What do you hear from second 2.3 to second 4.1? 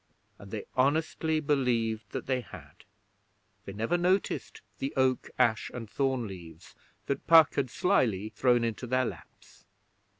had. They never